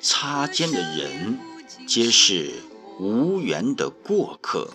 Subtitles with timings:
[0.00, 1.38] 擦肩的人，
[1.86, 2.52] 皆是
[2.98, 4.70] 无缘的过客。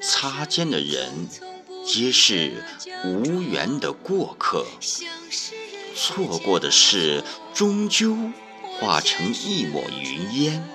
[0.00, 1.28] 擦肩的人，
[1.84, 2.64] 皆是
[3.04, 4.66] 无缘的过客。
[5.96, 8.16] 错过的事，终究
[8.78, 10.68] 化成一抹云烟。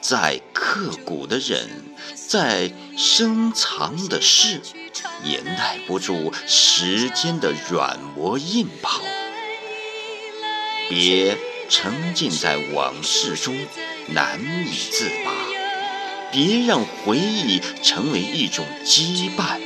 [0.00, 4.60] 再刻骨的人，再深藏的事，
[5.22, 9.00] 也耐不住时间的软磨硬泡。
[10.88, 11.36] 别
[11.68, 13.56] 沉浸在往事中，
[14.08, 15.30] 难以自拔；
[16.32, 19.60] 别让回忆成为一种羁绊。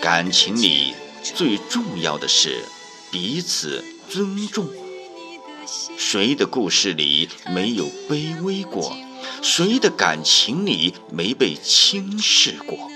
[0.00, 2.64] 感情里最重要的是
[3.10, 4.68] 彼此尊重。
[5.96, 8.96] 谁的故事里没有卑微过？
[9.42, 12.91] 谁的感情里没被轻视过？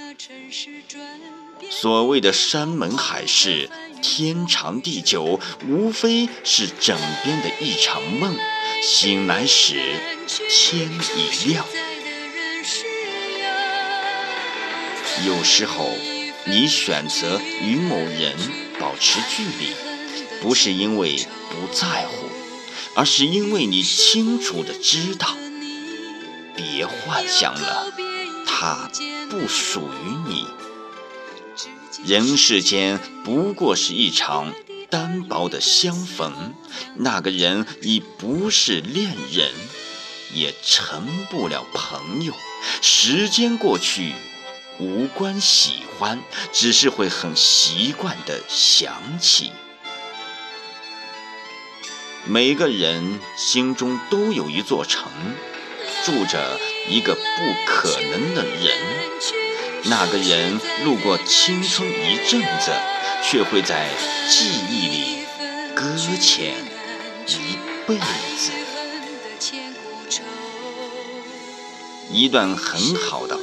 [1.79, 3.69] 所谓的山盟海誓、
[4.01, 5.39] 天长地久，
[5.69, 8.35] 无非是枕边的一场梦。
[8.83, 9.79] 醒来时，
[10.49, 11.67] 天已亮。
[15.27, 15.91] 有时候，
[16.47, 18.35] 你选择与某人
[18.81, 19.75] 保持距离，
[20.41, 22.31] 不是因为不在乎。
[22.95, 25.37] 而是因为你清楚的知道，
[26.57, 27.93] 别幻想了，
[28.47, 28.91] 他
[29.29, 30.47] 不属于你。
[32.05, 34.53] 人世间不过是一场
[34.91, 36.55] 单薄的相逢，
[36.97, 39.51] 那个人已不是恋人，
[40.33, 42.35] 也成不了朋友。
[42.83, 44.13] 时间过去，
[44.79, 46.21] 无关喜欢，
[46.53, 49.51] 只是会很习惯的想起。
[52.25, 55.11] 每个人心中都有一座城，
[56.05, 57.21] 住着一个不
[57.67, 59.46] 可能的人。
[59.89, 62.73] 那个人路过青春一阵子，
[63.23, 63.89] 却会在
[64.29, 65.19] 记忆里
[65.75, 65.85] 搁
[66.21, 66.55] 浅
[67.27, 67.57] 一
[67.87, 68.53] 辈子。
[72.11, 73.43] 一段很好的话。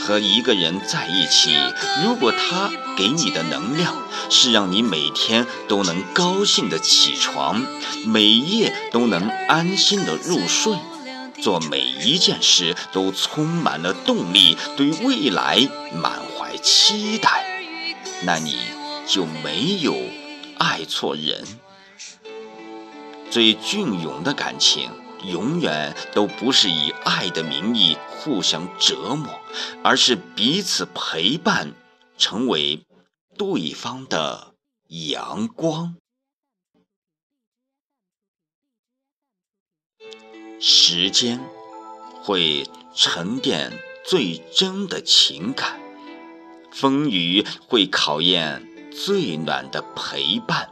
[0.00, 1.54] 和一个人在一起，
[2.02, 3.94] 如果他给你的能量
[4.30, 7.66] 是让你每天都能高兴的起床，
[8.06, 10.78] 每夜都能安心的入睡，
[11.40, 17.62] 做每一件事都充满了动力，对未来满怀期待，
[18.22, 18.58] 那你
[19.06, 19.94] 就没有
[20.58, 21.44] 爱错人。
[23.30, 24.90] 最隽永的感情。
[25.24, 29.40] 永远都不是以爱的名义互相折磨，
[29.82, 31.72] 而是彼此陪伴，
[32.16, 32.86] 成为
[33.36, 34.54] 对方的
[34.86, 35.96] 阳光。
[40.60, 41.40] 时间
[42.22, 43.72] 会沉淀
[44.04, 45.80] 最真的情感，
[46.70, 50.70] 风雨会考验最暖的陪伴。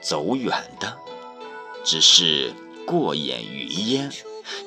[0.00, 0.98] 走远的，
[1.84, 2.52] 只是。
[2.86, 4.12] 过眼云烟，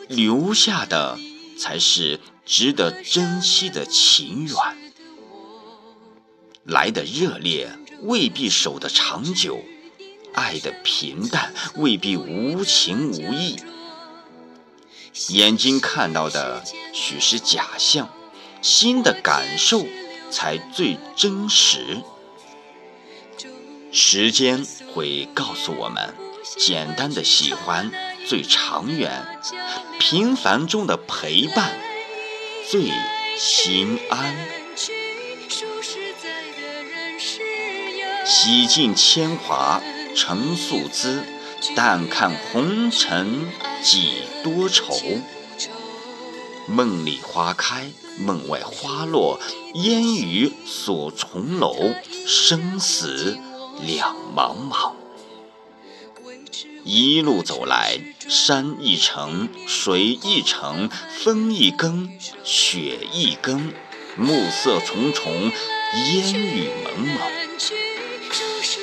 [0.09, 1.17] 留下的
[1.57, 4.55] 才是值得珍惜的情缘。
[6.65, 7.69] 来的热烈
[8.01, 9.59] 未必守得长久，
[10.39, 13.57] 爱的平淡未必无情无义。
[15.27, 16.63] 眼睛看到的
[16.93, 18.09] 许是假象，
[18.61, 19.85] 心的感受
[20.31, 22.01] 才最真实。
[23.91, 26.15] 时间会告诉我们，
[26.57, 27.91] 简单的喜欢。
[28.27, 29.39] 最长远，
[29.97, 31.79] 平凡中的陪伴
[32.69, 32.91] 最
[33.35, 34.35] 心安。
[38.23, 39.81] 洗尽铅华
[40.15, 41.23] 成素姿，
[41.75, 43.47] 但看红尘
[43.83, 44.93] 几多愁。
[46.67, 47.89] 梦里花开，
[48.19, 49.39] 梦外花落，
[49.73, 51.75] 烟雨锁重楼，
[52.27, 53.37] 生死
[53.81, 54.93] 两茫茫。
[56.83, 62.09] 一路走来，山一程，水一程，风一更，
[62.43, 63.73] 雪一更，
[64.15, 65.51] 暮色重重，
[66.13, 67.17] 烟雨蒙蒙。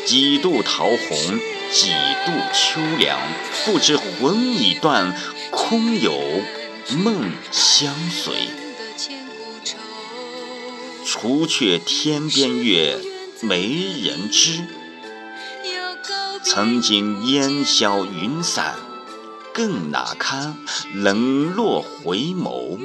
[0.06, 1.19] 几度桃红，
[1.73, 1.91] 几
[2.25, 3.19] 度秋凉，
[3.64, 5.12] 不知魂已断，
[5.50, 6.17] 空有
[6.97, 8.32] 梦相随。
[11.05, 13.00] 除却天边月，
[13.41, 13.67] 没
[14.00, 14.64] 人知。
[16.44, 18.76] 曾经烟消云散，
[19.53, 20.56] 更哪堪
[20.94, 22.79] 冷落回眸？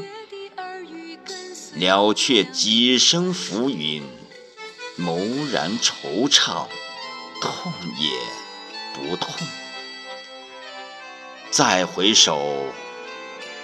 [1.76, 4.02] 了却几声浮云，
[4.98, 6.66] 蓦然惆怅，
[7.42, 8.12] 痛也
[8.94, 9.34] 不痛。
[11.50, 12.68] 再回首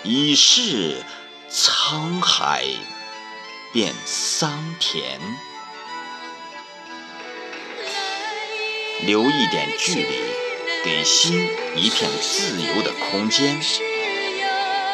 [0.03, 1.01] 已是
[1.49, 2.65] 沧海
[3.71, 5.21] 变桑田。
[9.05, 10.15] 留一点距离
[10.83, 13.61] 给心一片自由的空间。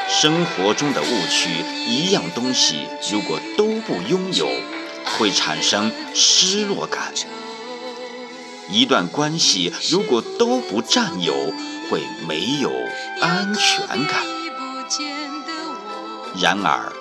[0.10, 1.50] 生活中的误区
[1.88, 4.48] 一样东西如果都不拥有
[5.06, 7.14] 会产生失落感。
[8.70, 11.34] 一段关系如果都不占有，
[11.90, 12.72] 会没有
[13.22, 14.24] 安全感。
[16.40, 16.92] 然而，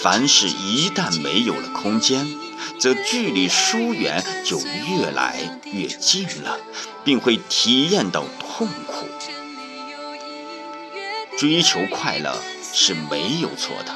[0.00, 2.26] 凡事一旦没有了空间，
[2.78, 6.58] 则距离疏远就越来越近了，
[7.04, 9.06] 并会体验到痛苦。
[11.36, 12.34] 追求快乐
[12.72, 13.94] 是没有错的，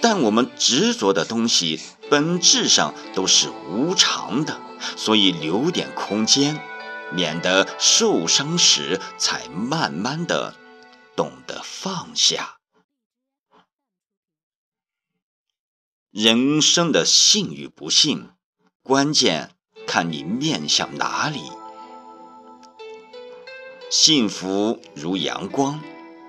[0.00, 4.60] 但我们执着的东西本质上都是无常的，
[4.96, 6.60] 所以留点空间，
[7.12, 10.54] 免得受伤时才慢慢的
[11.16, 12.58] 懂得放下。
[16.10, 18.30] 人生的幸与不幸，
[18.82, 19.50] 关键
[19.86, 21.40] 看你面向哪里。
[23.90, 25.80] 幸福如阳光，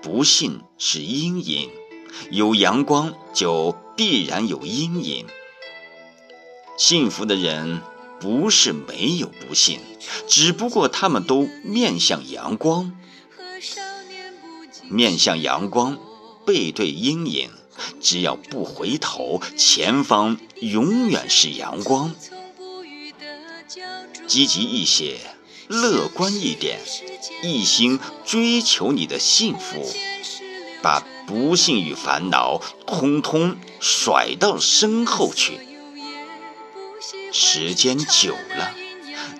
[0.02, 1.70] 不幸是阴影。
[2.30, 5.26] 有阳光就必然有阴影。
[6.76, 7.82] 幸福的人
[8.20, 9.80] 不是没有不幸，
[10.28, 12.92] 只不过他们都面向阳光。
[14.88, 15.98] 面向阳光，
[16.44, 17.50] 背对阴影。
[17.98, 22.14] 只要不回头，前方永远是阳光。
[24.26, 25.16] 积极一些，
[25.66, 26.78] 乐观一点，
[27.42, 29.90] 一心追求你的幸福，
[30.82, 35.69] 把不幸与烦恼通通甩到身后去。
[37.32, 38.74] 时间久了，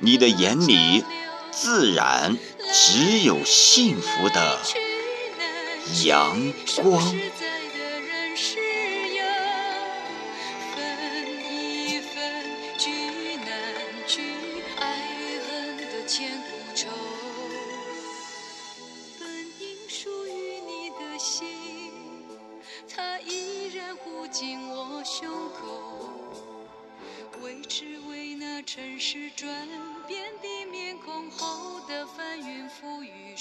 [0.00, 1.04] 你的眼里
[1.50, 2.36] 自然
[2.72, 4.60] 只有幸福的
[6.04, 7.14] 阳光。
[16.06, 17.19] 尘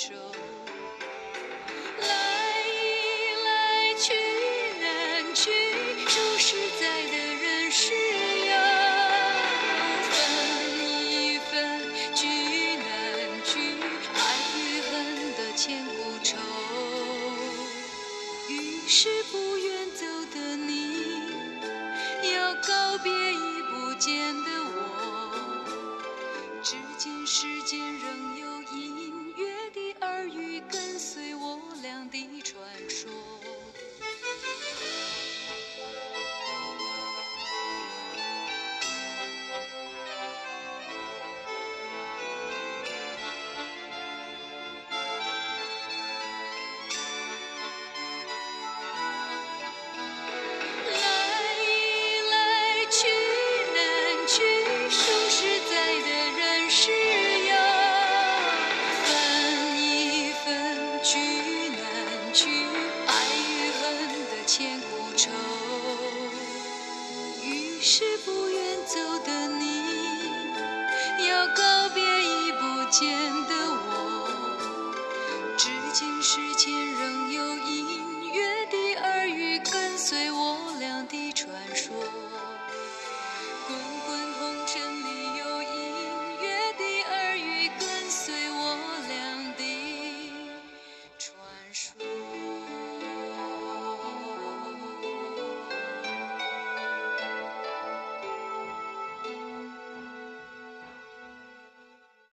[0.01, 0.13] 手，
[1.99, 2.07] 来
[2.69, 4.13] 易来去
[4.79, 5.51] 难去，
[6.07, 7.91] 数十载的人世
[8.47, 8.51] 游，
[10.09, 10.15] 分
[10.87, 11.51] 易分
[12.15, 12.25] 聚
[12.77, 12.87] 难
[13.43, 13.75] 聚，
[14.15, 14.17] 爱
[14.55, 14.89] 与恨
[15.35, 15.91] 的千古
[16.23, 16.37] 愁。
[18.47, 19.21] 于是
[72.89, 73.68] 见的